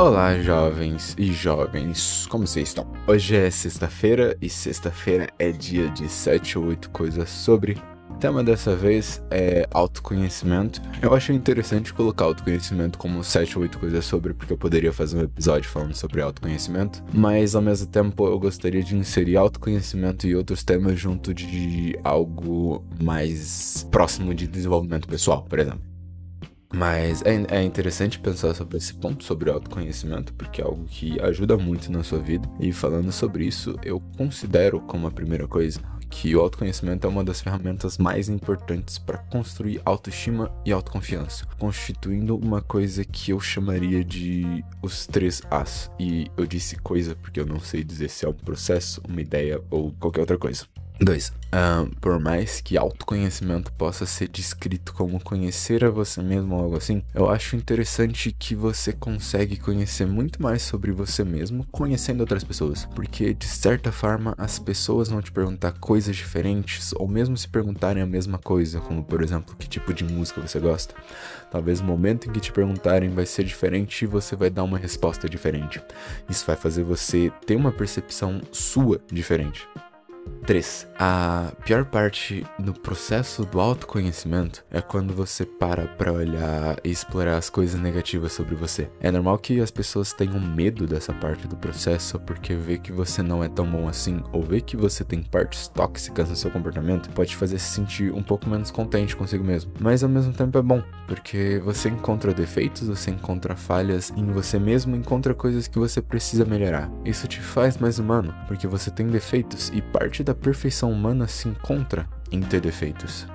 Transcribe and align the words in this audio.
Olá, 0.00 0.34
jovens 0.40 1.14
e 1.18 1.30
jovens, 1.30 2.26
como 2.30 2.46
vocês 2.46 2.68
estão? 2.68 2.90
Hoje 3.06 3.36
é 3.36 3.50
sexta-feira 3.50 4.34
e 4.40 4.48
sexta-feira 4.48 5.28
é 5.38 5.52
dia 5.52 5.90
de 5.90 6.08
7 6.08 6.58
ou 6.58 6.68
8 6.68 6.88
coisas 6.88 7.28
sobre. 7.28 7.76
O 8.08 8.14
tema 8.14 8.42
dessa 8.42 8.74
vez 8.74 9.22
é 9.30 9.68
autoconhecimento. 9.70 10.80
Eu 11.02 11.12
acho 11.12 11.34
interessante 11.34 11.92
colocar 11.92 12.24
autoconhecimento 12.24 12.98
como 12.98 13.22
7 13.22 13.58
ou 13.58 13.62
8 13.62 13.78
coisas 13.78 14.06
sobre, 14.06 14.32
porque 14.32 14.54
eu 14.54 14.56
poderia 14.56 14.90
fazer 14.90 15.18
um 15.18 15.22
episódio 15.22 15.68
falando 15.68 15.94
sobre 15.94 16.22
autoconhecimento, 16.22 17.04
mas 17.12 17.54
ao 17.54 17.60
mesmo 17.60 17.86
tempo 17.86 18.26
eu 18.26 18.38
gostaria 18.38 18.82
de 18.82 18.96
inserir 18.96 19.36
autoconhecimento 19.36 20.26
e 20.26 20.34
outros 20.34 20.64
temas 20.64 20.98
junto 20.98 21.34
de 21.34 21.94
algo 22.02 22.82
mais 23.02 23.86
próximo 23.90 24.34
de 24.34 24.46
desenvolvimento 24.46 25.06
pessoal, 25.06 25.42
por 25.42 25.58
exemplo. 25.58 25.89
Mas 26.72 27.22
é, 27.22 27.44
é, 27.48 27.62
interessante 27.62 28.18
pensar 28.18 28.54
sobre 28.54 28.78
esse 28.78 28.94
ponto, 28.94 29.24
sobre 29.24 29.50
autoconhecimento, 29.50 30.32
porque 30.34 30.60
é 30.60 30.64
algo 30.64 30.84
que 30.84 31.20
ajuda 31.20 31.56
muito 31.56 31.90
na 31.90 32.04
sua 32.04 32.20
vida. 32.20 32.48
E 32.60 32.72
falando 32.72 33.10
sobre 33.10 33.44
isso, 33.44 33.76
eu 33.84 34.00
considero 34.16 34.80
como 34.80 35.06
a 35.06 35.10
primeira 35.10 35.48
coisa 35.48 35.80
que 36.10 36.34
o 36.34 36.40
autoconhecimento 36.40 37.06
é 37.06 37.10
uma 37.10 37.22
das 37.22 37.40
ferramentas 37.40 37.96
mais 37.96 38.28
importantes 38.28 38.98
para 38.98 39.18
construir 39.18 39.80
autoestima 39.84 40.52
e 40.66 40.72
autoconfiança, 40.72 41.46
constituindo 41.58 42.36
uma 42.36 42.60
coisa 42.60 43.04
que 43.04 43.30
eu 43.30 43.40
chamaria 43.40 44.04
de 44.04 44.64
os 44.82 45.06
três 45.06 45.40
As. 45.50 45.90
E 45.98 46.26
eu 46.36 46.46
disse 46.46 46.76
coisa 46.76 47.14
porque 47.14 47.38
eu 47.38 47.46
não 47.46 47.60
sei 47.60 47.84
dizer 47.84 48.10
se 48.10 48.26
é 48.26 48.28
um 48.28 48.34
processo, 48.34 49.00
uma 49.08 49.20
ideia 49.20 49.62
ou 49.70 49.92
qualquer 49.92 50.20
outra 50.20 50.36
coisa. 50.36 50.66
2. 51.00 51.28
Uh, 51.28 51.90
por 52.00 52.20
mais 52.20 52.60
que 52.60 52.76
autoconhecimento 52.76 53.72
possa 53.72 54.04
ser 54.06 54.28
descrito 54.28 54.92
como 54.92 55.18
conhecer 55.18 55.84
a 55.84 55.90
você 55.90 56.22
mesmo 56.22 56.54
ou 56.54 56.62
algo 56.62 56.76
assim, 56.76 57.02
eu 57.14 57.28
acho 57.28 57.56
interessante 57.56 58.30
que 58.30 58.54
você 58.54 58.92
consegue 58.92 59.56
conhecer 59.56 60.06
muito 60.06 60.40
mais 60.40 60.62
sobre 60.62 60.92
você 60.92 61.24
mesmo 61.24 61.66
conhecendo 61.72 62.20
outras 62.20 62.44
pessoas. 62.44 62.84
Porque, 62.94 63.32
de 63.32 63.46
certa 63.46 63.90
forma, 63.90 64.34
as 64.36 64.58
pessoas 64.58 65.08
vão 65.08 65.22
te 65.22 65.32
perguntar 65.32 65.72
coisas 65.72 66.14
diferentes, 66.14 66.92
ou 66.94 67.08
mesmo 67.08 67.36
se 67.36 67.48
perguntarem 67.48 68.02
a 68.02 68.06
mesma 68.06 68.38
coisa, 68.38 68.78
como 68.80 69.02
por 69.02 69.22
exemplo, 69.22 69.56
que 69.56 69.66
tipo 69.66 69.94
de 69.94 70.04
música 70.04 70.40
você 70.40 70.60
gosta. 70.60 70.94
Talvez 71.50 71.80
o 71.80 71.84
momento 71.84 72.28
em 72.28 72.32
que 72.32 72.40
te 72.40 72.52
perguntarem 72.52 73.08
vai 73.08 73.24
ser 73.26 73.44
diferente 73.44 74.02
e 74.02 74.06
você 74.06 74.36
vai 74.36 74.50
dar 74.50 74.62
uma 74.62 74.78
resposta 74.78 75.28
diferente. 75.28 75.82
Isso 76.28 76.44
vai 76.46 76.56
fazer 76.56 76.82
você 76.82 77.32
ter 77.46 77.56
uma 77.56 77.72
percepção 77.72 78.40
sua 78.52 79.00
diferente. 79.10 79.66
3. 80.46 80.88
A 80.98 81.52
pior 81.64 81.84
parte 81.84 82.44
no 82.58 82.72
processo 82.72 83.44
do 83.44 83.60
autoconhecimento 83.60 84.64
é 84.70 84.80
quando 84.80 85.14
você 85.14 85.46
para 85.46 85.86
pra 85.86 86.12
olhar 86.12 86.78
e 86.84 86.90
explorar 86.90 87.36
as 87.36 87.48
coisas 87.48 87.80
negativas 87.80 88.32
sobre 88.32 88.54
você. 88.54 88.90
É 89.00 89.10
normal 89.10 89.38
que 89.38 89.60
as 89.60 89.70
pessoas 89.70 90.12
tenham 90.12 90.40
medo 90.40 90.86
dessa 90.86 91.12
parte 91.12 91.46
do 91.46 91.56
processo 91.56 92.18
porque 92.20 92.54
vê 92.54 92.78
que 92.78 92.92
você 92.92 93.22
não 93.22 93.42
é 93.42 93.48
tão 93.48 93.66
bom 93.66 93.88
assim 93.88 94.22
ou 94.32 94.42
vê 94.42 94.60
que 94.60 94.76
você 94.76 95.04
tem 95.04 95.22
partes 95.22 95.68
tóxicas 95.68 96.28
no 96.28 96.36
seu 96.36 96.50
comportamento 96.50 97.10
pode 97.10 97.36
fazer 97.36 97.58
se 97.58 97.74
sentir 97.74 98.12
um 98.12 98.22
pouco 98.22 98.48
menos 98.48 98.70
contente 98.70 99.16
consigo 99.16 99.44
mesmo. 99.44 99.72
Mas 99.80 100.02
ao 100.02 100.08
mesmo 100.08 100.32
tempo 100.32 100.58
é 100.58 100.62
bom, 100.62 100.82
porque 101.06 101.60
você 101.64 101.88
encontra 101.88 102.34
defeitos, 102.34 102.88
você 102.88 103.10
encontra 103.10 103.56
falhas 103.56 104.12
em 104.16 104.26
você 104.26 104.58
mesmo, 104.58 104.96
encontra 104.96 105.34
coisas 105.34 105.68
que 105.68 105.78
você 105.78 106.00
precisa 106.00 106.44
melhorar. 106.44 106.90
Isso 107.04 107.26
te 107.28 107.40
faz 107.40 107.78
mais 107.78 107.98
humano, 107.98 108.34
porque 108.46 108.66
você 108.66 108.90
tem 108.90 109.06
defeitos 109.06 109.70
e 109.74 109.80
parte 109.80 110.22
da 110.22 110.29
perfeição 110.34 110.90
humana 110.90 111.26
se 111.26 111.48
encontra 111.48 112.08
em 112.30 112.40
ter 112.40 112.60
defeitos. 112.60 113.26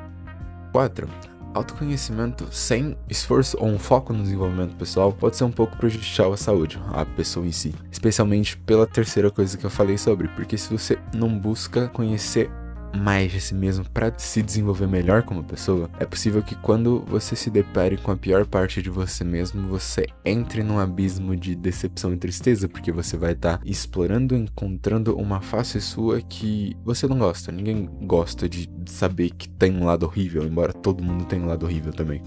4. 0.71 1.07
Autoconhecimento 1.53 2.47
sem 2.51 2.97
esforço 3.09 3.57
ou 3.59 3.67
um 3.67 3.79
foco 3.79 4.11
no 4.11 4.23
desenvolvimento 4.23 4.75
pessoal 4.75 5.13
pode 5.13 5.37
ser 5.37 5.45
um 5.45 5.51
pouco 5.51 5.77
prejudicial 5.77 6.33
à 6.33 6.37
saúde, 6.37 6.81
à 6.91 7.05
pessoa 7.05 7.45
em 7.45 7.51
si. 7.51 7.73
Especialmente 7.89 8.57
pela 8.57 8.85
terceira 8.85 9.31
coisa 9.31 9.57
que 9.57 9.65
eu 9.65 9.69
falei 9.69 9.97
sobre, 9.97 10.27
porque 10.29 10.57
se 10.57 10.69
você 10.69 10.99
não 11.13 11.39
busca 11.39 11.87
conhecer 11.87 12.51
mais 12.95 13.31
de 13.31 13.41
si 13.41 13.53
mesmo 13.53 13.87
para 13.89 14.13
se 14.17 14.41
desenvolver 14.41 14.87
melhor 14.87 15.23
como 15.23 15.43
pessoa, 15.43 15.89
é 15.99 16.05
possível 16.05 16.41
que 16.41 16.55
quando 16.55 17.03
você 17.07 17.35
se 17.35 17.49
depare 17.49 17.97
com 17.97 18.11
a 18.11 18.17
pior 18.17 18.45
parte 18.45 18.81
de 18.81 18.89
você 18.89 19.23
mesmo, 19.23 19.67
você 19.67 20.07
entre 20.23 20.63
num 20.63 20.79
abismo 20.79 21.35
de 21.35 21.55
decepção 21.55 22.13
e 22.13 22.17
tristeza, 22.17 22.67
porque 22.67 22.91
você 22.91 23.17
vai 23.17 23.33
estar 23.33 23.57
tá 23.57 23.63
explorando, 23.65 24.35
encontrando 24.35 25.15
uma 25.15 25.41
face 25.41 25.79
sua 25.81 26.21
que 26.21 26.75
você 26.83 27.07
não 27.07 27.17
gosta. 27.19 27.51
Ninguém 27.51 27.89
gosta 28.03 28.47
de 28.47 28.69
saber 28.85 29.31
que 29.31 29.49
tem 29.49 29.75
um 29.75 29.85
lado 29.85 30.05
horrível, 30.05 30.43
embora 30.43 30.73
todo 30.73 31.03
mundo 31.03 31.25
tenha 31.25 31.43
um 31.43 31.47
lado 31.47 31.65
horrível 31.65 31.91
também. 31.91 32.21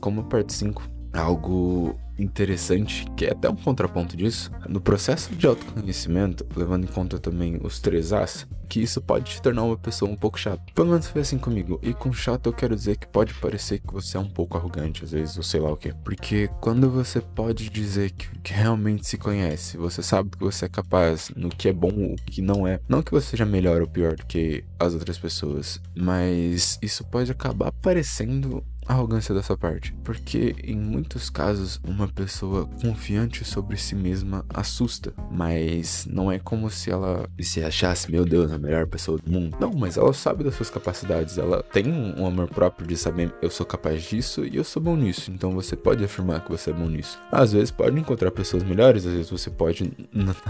Como 0.00 0.24
parte 0.24 0.52
5, 0.52 0.82
algo 1.12 1.94
interessante, 2.18 3.04
que 3.16 3.26
é 3.26 3.32
até 3.32 3.48
um 3.48 3.56
contraponto 3.56 4.16
disso, 4.16 4.50
no 4.68 4.80
processo 4.80 5.34
de 5.34 5.46
autoconhecimento, 5.46 6.46
levando 6.56 6.84
em 6.84 6.88
conta 6.88 7.18
também 7.18 7.58
os 7.62 7.80
três 7.80 8.12
As, 8.12 8.46
que 8.72 8.80
isso 8.80 9.02
pode 9.02 9.32
te 9.32 9.42
tornar 9.42 9.64
uma 9.64 9.76
pessoa 9.76 10.10
um 10.10 10.16
pouco 10.16 10.40
chata. 10.40 10.62
Pelo 10.74 10.88
menos 10.88 11.06
foi 11.06 11.20
assim 11.20 11.36
comigo. 11.36 11.78
E 11.82 11.92
com 11.92 12.10
chato 12.10 12.46
eu 12.46 12.54
quero 12.54 12.74
dizer 12.74 12.96
que 12.96 13.06
pode 13.06 13.34
parecer 13.34 13.80
que 13.80 13.92
você 13.92 14.16
é 14.16 14.20
um 14.20 14.30
pouco 14.30 14.56
arrogante, 14.56 15.04
às 15.04 15.10
vezes, 15.10 15.36
ou 15.36 15.42
sei 15.42 15.60
lá 15.60 15.70
o 15.70 15.76
que. 15.76 15.92
Porque 16.02 16.48
quando 16.58 16.88
você 16.88 17.20
pode 17.20 17.68
dizer 17.68 18.12
que, 18.12 18.30
que 18.38 18.54
realmente 18.54 19.06
se 19.06 19.18
conhece, 19.18 19.76
você 19.76 20.02
sabe 20.02 20.30
que 20.30 20.38
você 20.38 20.64
é 20.64 20.68
capaz 20.70 21.30
no 21.36 21.50
que 21.50 21.68
é 21.68 21.72
bom 21.72 21.92
ou 21.92 22.14
o 22.14 22.16
que 22.16 22.40
não 22.40 22.66
é. 22.66 22.80
Não 22.88 23.02
que 23.02 23.12
você 23.12 23.32
seja 23.32 23.44
melhor 23.44 23.82
ou 23.82 23.86
pior 23.86 24.16
do 24.16 24.24
que 24.24 24.64
as 24.78 24.94
outras 24.94 25.18
pessoas, 25.18 25.78
mas 25.94 26.78
isso 26.80 27.04
pode 27.04 27.30
acabar 27.30 27.72
parecendo 27.72 28.64
arrogância 28.92 29.34
dessa 29.34 29.56
parte, 29.56 29.94
porque 30.04 30.54
em 30.62 30.76
muitos 30.76 31.30
casos 31.30 31.80
uma 31.84 32.08
pessoa 32.08 32.68
confiante 32.80 33.44
sobre 33.44 33.76
si 33.76 33.94
mesma 33.94 34.44
assusta, 34.48 35.12
mas 35.30 36.06
não 36.10 36.30
é 36.30 36.38
como 36.38 36.70
se 36.70 36.90
ela 36.90 37.28
se 37.40 37.62
achasse, 37.62 38.10
meu 38.10 38.24
Deus, 38.24 38.52
a 38.52 38.58
melhor 38.58 38.86
pessoa 38.86 39.18
do 39.18 39.30
mundo. 39.30 39.56
Não, 39.60 39.72
mas 39.72 39.96
ela 39.96 40.12
sabe 40.12 40.44
das 40.44 40.54
suas 40.54 40.70
capacidades, 40.70 41.38
ela 41.38 41.62
tem 41.62 41.86
um 41.88 42.26
amor 42.26 42.48
próprio 42.48 42.86
de 42.86 42.96
saber 42.96 43.32
eu 43.40 43.50
sou 43.50 43.66
capaz 43.66 44.02
disso 44.02 44.44
e 44.44 44.56
eu 44.56 44.64
sou 44.64 44.82
bom 44.82 44.96
nisso, 44.96 45.30
então 45.30 45.52
você 45.52 45.76
pode 45.76 46.04
afirmar 46.04 46.44
que 46.44 46.50
você 46.50 46.70
é 46.70 46.72
bom 46.72 46.88
nisso. 46.88 47.18
Às 47.30 47.52
vezes 47.52 47.70
pode 47.70 47.98
encontrar 47.98 48.30
pessoas 48.30 48.62
melhores, 48.62 49.06
às 49.06 49.12
vezes 49.12 49.30
você 49.30 49.50
pode 49.50 49.92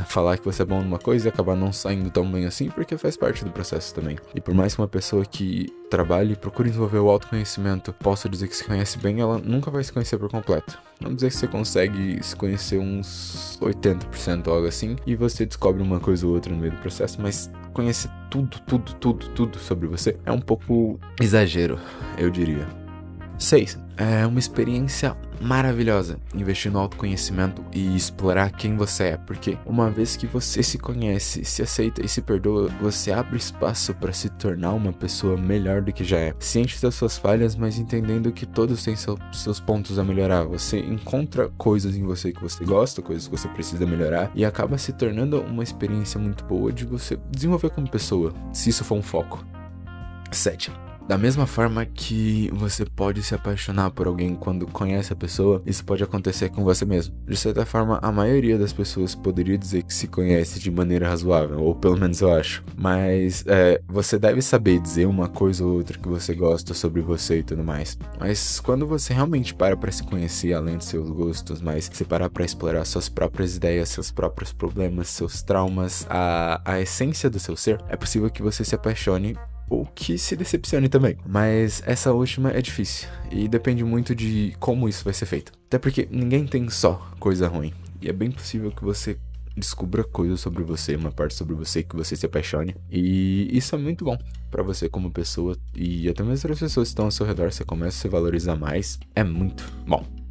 falar 0.06 0.38
que 0.38 0.44
você 0.44 0.62
é 0.62 0.64
bom 0.64 0.82
numa 0.82 0.98
coisa 0.98 1.28
e 1.28 1.30
acabar 1.30 1.56
não 1.56 1.72
saindo 1.72 2.10
tão 2.10 2.30
bem 2.30 2.46
assim, 2.46 2.68
porque 2.70 2.96
faz 2.96 3.16
parte 3.16 3.44
do 3.44 3.50
processo 3.50 3.94
também. 3.94 4.18
E 4.34 4.40
por 4.40 4.54
mais 4.54 4.74
que 4.74 4.80
uma 4.80 4.88
pessoa 4.88 5.24
que 5.24 5.66
trabalhe 5.92 6.32
e 6.32 6.36
procure 6.36 6.70
desenvolver 6.70 7.00
o 7.00 7.10
autoconhecimento 7.10 7.92
possa 7.92 8.26
dizer 8.26 8.48
que 8.48 8.56
se 8.56 8.64
conhece 8.64 8.96
bem, 8.96 9.20
ela 9.20 9.36
nunca 9.36 9.70
vai 9.70 9.84
se 9.84 9.92
conhecer 9.92 10.16
por 10.16 10.30
completo. 10.30 10.78
Vamos 10.98 11.16
dizer 11.16 11.28
que 11.28 11.36
você 11.36 11.46
consegue 11.46 12.18
se 12.24 12.34
conhecer 12.34 12.78
uns 12.78 13.58
80% 13.60 14.46
ou 14.46 14.54
algo 14.54 14.66
assim, 14.66 14.96
e 15.06 15.14
você 15.14 15.44
descobre 15.44 15.82
uma 15.82 16.00
coisa 16.00 16.26
ou 16.26 16.32
outra 16.32 16.50
no 16.50 16.58
meio 16.58 16.72
do 16.72 16.78
processo, 16.78 17.20
mas 17.20 17.50
conhecer 17.74 18.10
tudo, 18.30 18.58
tudo, 18.60 18.94
tudo, 18.94 19.28
tudo 19.28 19.58
sobre 19.58 19.86
você 19.86 20.16
é 20.24 20.32
um 20.32 20.40
pouco 20.40 20.98
exagero, 21.20 21.78
eu 22.16 22.30
diria. 22.30 22.81
6. 23.38 23.78
É 23.96 24.26
uma 24.26 24.38
experiência 24.38 25.16
maravilhosa 25.40 26.18
investir 26.34 26.70
no 26.70 26.78
autoconhecimento 26.78 27.62
e 27.72 27.96
explorar 27.96 28.50
quem 28.50 28.76
você 28.76 29.04
é, 29.04 29.16
porque 29.16 29.58
uma 29.66 29.90
vez 29.90 30.16
que 30.16 30.26
você 30.26 30.62
se 30.62 30.78
conhece, 30.78 31.44
se 31.44 31.62
aceita 31.62 32.04
e 32.04 32.08
se 32.08 32.22
perdoa, 32.22 32.68
você 32.80 33.12
abre 33.12 33.36
espaço 33.36 33.92
para 33.94 34.12
se 34.12 34.28
tornar 34.30 34.72
uma 34.72 34.92
pessoa 34.92 35.36
melhor 35.36 35.82
do 35.82 35.92
que 35.92 36.04
já 36.04 36.18
é. 36.18 36.34
Ciente 36.38 36.80
das 36.80 36.94
suas 36.94 37.18
falhas, 37.18 37.56
mas 37.56 37.78
entendendo 37.78 38.32
que 38.32 38.46
todos 38.46 38.84
têm 38.84 38.96
seu, 38.96 39.18
seus 39.32 39.60
pontos 39.60 39.98
a 39.98 40.04
melhorar. 40.04 40.44
Você 40.44 40.78
encontra 40.78 41.50
coisas 41.58 41.96
em 41.96 42.04
você 42.04 42.32
que 42.32 42.40
você 42.40 42.64
gosta, 42.64 43.02
coisas 43.02 43.26
que 43.26 43.36
você 43.36 43.48
precisa 43.48 43.84
melhorar 43.84 44.30
e 44.34 44.44
acaba 44.44 44.78
se 44.78 44.92
tornando 44.92 45.40
uma 45.40 45.62
experiência 45.62 46.20
muito 46.20 46.44
boa 46.44 46.72
de 46.72 46.86
você 46.86 47.18
desenvolver 47.30 47.70
como 47.70 47.90
pessoa, 47.90 48.32
se 48.52 48.70
isso 48.70 48.84
for 48.84 48.96
um 48.96 49.02
foco. 49.02 49.44
7. 50.30 50.72
Da 51.08 51.18
mesma 51.18 51.46
forma 51.46 51.84
que 51.84 52.50
você 52.54 52.84
pode 52.84 53.22
se 53.22 53.34
apaixonar 53.34 53.90
por 53.90 54.06
alguém 54.06 54.34
quando 54.34 54.66
conhece 54.66 55.12
a 55.12 55.16
pessoa, 55.16 55.62
isso 55.66 55.84
pode 55.84 56.02
acontecer 56.02 56.48
com 56.50 56.64
você 56.64 56.84
mesmo. 56.84 57.14
De 57.26 57.36
certa 57.36 57.66
forma, 57.66 57.98
a 58.00 58.12
maioria 58.12 58.56
das 58.58 58.72
pessoas 58.72 59.14
poderia 59.14 59.58
dizer 59.58 59.82
que 59.82 59.92
se 59.92 60.06
conhece 60.06 60.58
de 60.60 60.70
maneira 60.70 61.08
razoável, 61.08 61.60
ou 61.60 61.74
pelo 61.74 61.96
menos 61.96 62.20
eu 62.20 62.32
acho. 62.32 62.62
Mas 62.76 63.44
é, 63.46 63.80
você 63.88 64.18
deve 64.18 64.40
saber 64.40 64.80
dizer 64.80 65.06
uma 65.06 65.28
coisa 65.28 65.64
ou 65.64 65.74
outra 65.74 65.98
que 65.98 66.08
você 66.08 66.34
gosta 66.34 66.72
sobre 66.72 67.00
você 67.00 67.38
e 67.38 67.42
tudo 67.42 67.64
mais. 67.64 67.98
Mas 68.18 68.60
quando 68.60 68.86
você 68.86 69.12
realmente 69.12 69.54
para 69.54 69.76
para 69.76 69.92
se 69.92 70.02
conhecer 70.02 70.52
além 70.52 70.76
dos 70.76 70.86
seus 70.86 71.10
gostos, 71.10 71.60
mas 71.60 71.90
se 71.92 72.04
parar 72.04 72.30
para 72.30 72.44
explorar 72.44 72.84
suas 72.84 73.08
próprias 73.08 73.56
ideias, 73.56 73.88
seus 73.88 74.10
próprios 74.10 74.52
problemas, 74.52 75.08
seus 75.08 75.42
traumas, 75.42 76.06
a, 76.08 76.60
a 76.64 76.80
essência 76.80 77.28
do 77.28 77.38
seu 77.38 77.56
ser, 77.56 77.78
é 77.88 77.96
possível 77.96 78.30
que 78.30 78.42
você 78.42 78.64
se 78.64 78.74
apaixone 78.74 79.36
ou 79.72 79.86
que 79.86 80.18
se 80.18 80.36
decepcione 80.36 80.88
também. 80.88 81.16
Mas 81.26 81.82
essa 81.86 82.12
última 82.12 82.50
é 82.50 82.60
difícil 82.60 83.08
e 83.30 83.48
depende 83.48 83.82
muito 83.82 84.14
de 84.14 84.54
como 84.60 84.86
isso 84.86 85.02
vai 85.02 85.14
ser 85.14 85.24
feito. 85.24 85.52
Até 85.66 85.78
porque 85.78 86.06
ninguém 86.10 86.46
tem 86.46 86.68
só 86.68 87.10
coisa 87.18 87.48
ruim. 87.48 87.72
E 88.00 88.08
é 88.08 88.12
bem 88.12 88.30
possível 88.30 88.70
que 88.70 88.84
você 88.84 89.16
descubra 89.56 90.04
coisas 90.04 90.40
sobre 90.40 90.62
você, 90.62 90.94
uma 90.94 91.10
parte 91.10 91.34
sobre 91.34 91.54
você 91.54 91.82
que 91.82 91.96
você 91.96 92.14
se 92.14 92.26
apaixone. 92.26 92.76
E 92.90 93.48
isso 93.56 93.74
é 93.74 93.78
muito 93.78 94.04
bom 94.04 94.18
para 94.50 94.62
você 94.62 94.88
como 94.90 95.10
pessoa 95.10 95.56
e 95.74 96.06
até 96.06 96.22
mesmo 96.22 96.50
as 96.50 96.58
pessoas 96.58 96.88
que 96.88 96.92
estão 96.92 97.06
ao 97.06 97.10
seu 97.10 97.24
redor, 97.24 97.50
você 97.50 97.64
começa 97.64 97.96
a 97.96 98.00
se 98.02 98.08
valorizar 98.08 98.56
mais. 98.56 98.98
É 99.14 99.24
muito 99.24 99.64
bom. 99.86 100.21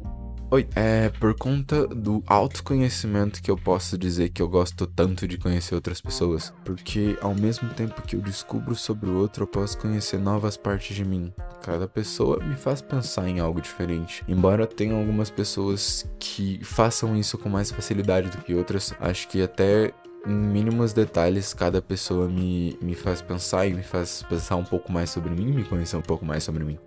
Oi, 0.52 0.68
é 0.76 1.08
por 1.08 1.34
conta 1.34 1.86
do 1.86 2.22
autoconhecimento 2.26 3.42
que 3.42 3.50
eu 3.50 3.56
posso 3.56 3.96
dizer 3.96 4.28
que 4.28 4.42
eu 4.42 4.46
gosto 4.46 4.86
tanto 4.86 5.26
de 5.26 5.38
conhecer 5.38 5.74
outras 5.74 5.98
pessoas, 5.98 6.52
porque 6.62 7.16
ao 7.22 7.34
mesmo 7.34 7.70
tempo 7.70 8.02
que 8.02 8.16
eu 8.16 8.20
descubro 8.20 8.74
sobre 8.74 9.08
o 9.08 9.16
outro, 9.16 9.44
eu 9.44 9.46
posso 9.46 9.78
conhecer 9.78 10.18
novas 10.18 10.54
partes 10.54 10.94
de 10.94 11.06
mim. 11.06 11.32
Cada 11.62 11.88
pessoa 11.88 12.38
me 12.44 12.54
faz 12.54 12.82
pensar 12.82 13.26
em 13.30 13.40
algo 13.40 13.62
diferente. 13.62 14.22
Embora 14.28 14.66
tenha 14.66 14.94
algumas 14.94 15.30
pessoas 15.30 16.06
que 16.20 16.62
façam 16.62 17.16
isso 17.16 17.38
com 17.38 17.48
mais 17.48 17.70
facilidade 17.70 18.28
do 18.28 18.44
que 18.44 18.54
outras, 18.54 18.92
acho 19.00 19.28
que 19.28 19.40
até 19.40 19.94
em 20.26 20.34
mínimos 20.34 20.92
detalhes, 20.92 21.54
cada 21.54 21.80
pessoa 21.80 22.28
me, 22.28 22.76
me 22.82 22.94
faz 22.94 23.22
pensar 23.22 23.66
e 23.66 23.72
me 23.72 23.82
faz 23.82 24.22
pensar 24.28 24.56
um 24.56 24.64
pouco 24.64 24.92
mais 24.92 25.08
sobre 25.08 25.30
mim, 25.30 25.50
me 25.50 25.64
conhecer 25.64 25.96
um 25.96 26.02
pouco 26.02 26.26
mais 26.26 26.44
sobre 26.44 26.62
mim. 26.62 26.78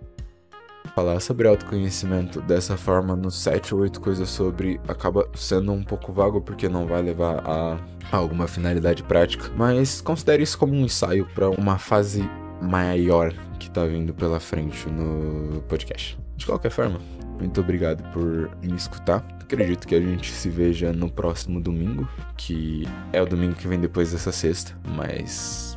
Falar 0.96 1.20
sobre 1.20 1.46
autoconhecimento 1.46 2.40
dessa 2.40 2.74
forma 2.74 3.14
no 3.14 3.30
7 3.30 3.74
ou 3.74 3.82
8 3.82 4.00
coisas 4.00 4.30
sobre 4.30 4.80
acaba 4.88 5.28
sendo 5.34 5.70
um 5.70 5.84
pouco 5.84 6.10
vago 6.10 6.40
porque 6.40 6.70
não 6.70 6.86
vai 6.86 7.02
levar 7.02 7.46
a, 7.46 7.76
a 8.10 8.16
alguma 8.16 8.48
finalidade 8.48 9.02
prática, 9.02 9.52
mas 9.54 10.00
considere 10.00 10.42
isso 10.42 10.56
como 10.56 10.72
um 10.72 10.86
ensaio 10.86 11.28
para 11.34 11.50
uma 11.50 11.76
fase 11.76 12.26
maior 12.62 13.30
que 13.58 13.70
tá 13.70 13.84
vindo 13.84 14.14
pela 14.14 14.40
frente 14.40 14.88
no 14.88 15.60
podcast. 15.68 16.18
De 16.34 16.46
qualquer 16.46 16.70
forma, 16.70 16.98
muito 17.38 17.60
obrigado 17.60 18.02
por 18.14 18.50
me 18.62 18.74
escutar. 18.74 19.22
Acredito 19.38 19.86
que 19.86 19.94
a 19.94 20.00
gente 20.00 20.32
se 20.32 20.48
veja 20.48 20.94
no 20.94 21.10
próximo 21.10 21.60
domingo, 21.60 22.08
que 22.38 22.88
é 23.12 23.20
o 23.20 23.26
domingo 23.26 23.54
que 23.54 23.68
vem 23.68 23.78
depois 23.78 24.12
dessa 24.12 24.32
sexta, 24.32 24.74
mas 24.96 25.75